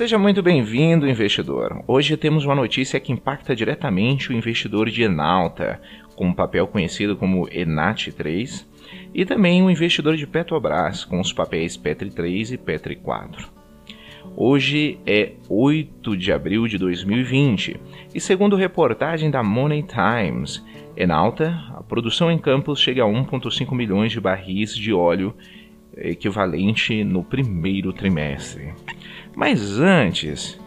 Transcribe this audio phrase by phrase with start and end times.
[0.00, 1.84] Seja muito bem-vindo, investidor.
[1.86, 5.78] Hoje temos uma notícia que impacta diretamente o investidor de Enalta,
[6.16, 8.66] com um papel conhecido como Enat3,
[9.12, 13.46] e também o investidor de Petrobras, com os papéis Petri 3 e Petri 4.
[14.34, 17.78] Hoje é 8 de abril de 2020
[18.14, 20.64] e, segundo reportagem da Money Times,
[20.96, 25.36] Enalta, a produção em Campos chega a 1,5 milhões de barris de óleo
[26.00, 28.72] equivalente no primeiro trimestre.
[29.36, 30.58] Mas antes,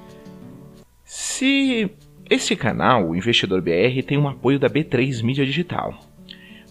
[1.03, 1.89] se
[2.29, 5.99] esse canal, o Investidor BR, tem um apoio da B3 Mídia Digital.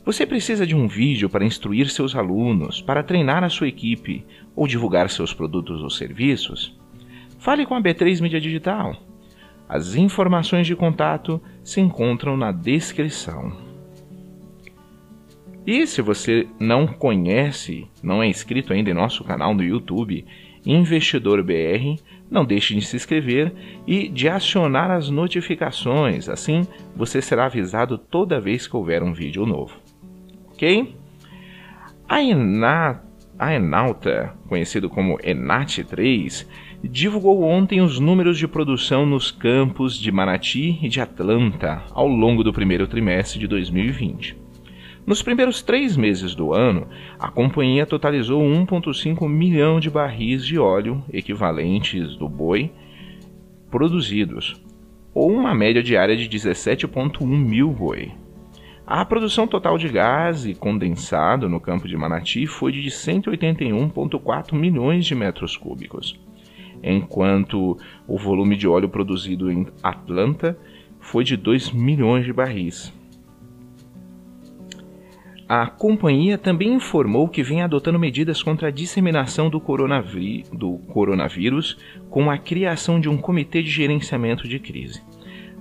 [0.05, 4.25] Você precisa de um vídeo para instruir seus alunos, para treinar a sua equipe
[4.57, 6.77] ou divulgar seus produtos ou serviços?
[7.39, 8.97] Fale com a B3 Mídia Digital.
[9.69, 13.72] As informações de contato se encontram na descrição.
[15.67, 20.25] E se você não conhece, não é inscrito ainda em nosso canal no YouTube,
[20.67, 23.53] Investidor BR, não deixe de se inscrever
[23.87, 29.45] e de acionar as notificações, assim você será avisado toda vez que houver um vídeo
[29.45, 29.77] novo.
[30.53, 30.97] Ok?
[32.09, 33.01] A, Enat,
[33.39, 36.47] a Enalta, conhecido como Enat3,
[36.83, 42.43] divulgou ontem os números de produção nos campos de Manati e de Atlanta ao longo
[42.43, 44.42] do primeiro trimestre de 2020.
[45.05, 46.87] Nos primeiros três meses do ano,
[47.19, 52.71] a companhia totalizou 1,5 milhão de barris de óleo equivalentes do boi
[53.69, 54.63] produzidos,
[55.13, 58.13] ou uma média diária de 17,1 mil boi.
[58.87, 65.05] A produção total de gás e condensado no campo de Manati foi de 181,4 milhões
[65.05, 66.21] de metros cúbicos,
[66.81, 70.57] enquanto o volume de óleo produzido em Atlanta
[71.01, 73.02] foi de 2 milhões de barris.
[75.55, 79.63] A companhia também informou que vem adotando medidas contra a disseminação do,
[80.51, 81.77] do coronavírus
[82.09, 85.03] com a criação de um comitê de gerenciamento de crise.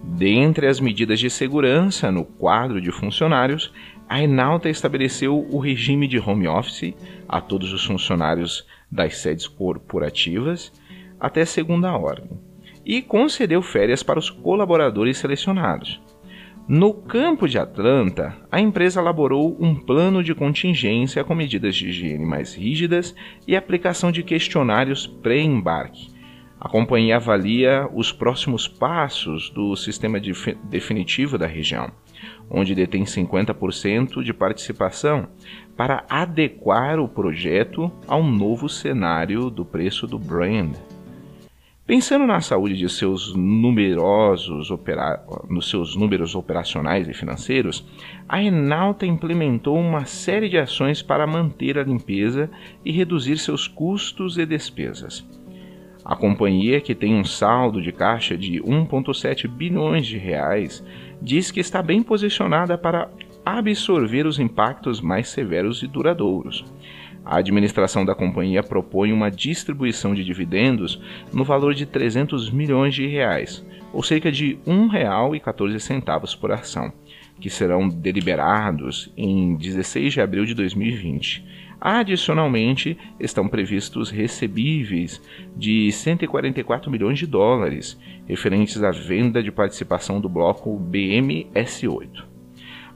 [0.01, 3.73] Dentre as medidas de segurança no quadro de funcionários,
[4.07, 6.95] a Enalta estabeleceu o regime de home office
[7.27, 10.71] a todos os funcionários das sedes corporativas
[11.19, 12.29] até segunda ordem
[12.85, 15.99] e concedeu férias para os colaboradores selecionados.
[16.67, 22.25] No campo de Atlanta, a empresa elaborou um plano de contingência com medidas de higiene
[22.25, 23.15] mais rígidas
[23.47, 26.09] e aplicação de questionários pré-embarque.
[26.59, 30.21] A companhia avalia os próximos passos do sistema
[30.63, 31.91] definitivo da região,
[32.49, 35.27] onde detém 50% de participação,
[35.75, 40.75] para adequar o projeto ao novo cenário do preço do brand.
[41.91, 45.21] Pensando na saúde de seus numerosos opera...
[45.49, 47.85] nos seus números operacionais e financeiros,
[48.29, 52.49] a Enalta implementou uma série de ações para manter a limpeza
[52.85, 55.27] e reduzir seus custos e despesas.
[56.05, 60.81] A companhia, que tem um saldo de caixa de 1,7 bilhões de reais,
[61.21, 63.11] diz que está bem posicionada para
[63.45, 66.63] absorver os impactos mais severos e duradouros.
[67.23, 70.99] A administração da companhia propõe uma distribuição de dividendos
[71.31, 76.91] no valor de 300 milhões de reais, ou cerca de R$ 1,14 por ação,
[77.39, 81.45] que serão deliberados em 16 de abril de 2020.
[81.79, 85.19] Adicionalmente, estão previstos recebíveis
[85.55, 92.23] de 144 milhões de dólares, referentes à venda de participação do bloco BMS8.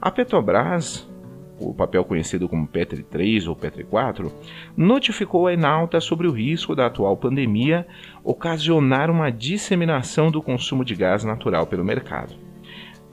[0.00, 1.08] A Petrobras
[1.58, 4.32] o papel conhecido como Petri 3 ou Petri 4,
[4.76, 7.86] notificou a Enalta sobre o risco da atual pandemia
[8.22, 12.34] ocasionar uma disseminação do consumo de gás natural pelo mercado,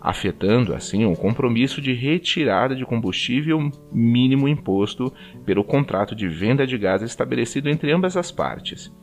[0.02, 5.12] afetando assim o compromisso de retirada de combustível mínimo imposto
[5.46, 8.94] pelo contrato de venda de gás estabelecido entre ambas as partes.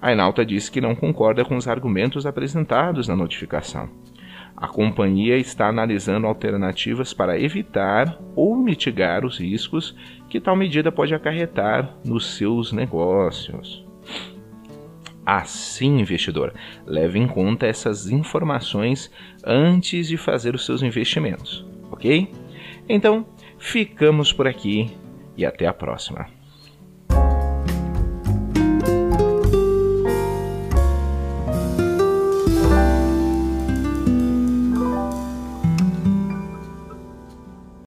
[0.00, 3.88] A Enalta disse que não concorda com os argumentos apresentados na notificação
[4.56, 9.94] a companhia está analisando alternativas para evitar ou mitigar os riscos
[10.30, 13.84] que tal medida pode acarretar nos seus negócios.
[15.24, 16.54] Assim, investidor,
[16.86, 19.10] leve em conta essas informações
[19.44, 22.32] antes de fazer os seus investimentos, ok?
[22.88, 23.26] Então,
[23.58, 24.90] ficamos por aqui
[25.36, 26.28] e até a próxima.